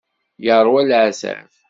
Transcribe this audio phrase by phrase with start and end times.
[0.45, 1.49] Yeṛwa leɛtab.